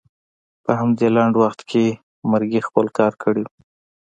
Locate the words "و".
3.45-3.49